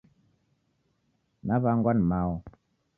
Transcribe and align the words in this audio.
Naw'angwa 1.47 1.91
ni 1.95 2.03
mao 2.09 2.33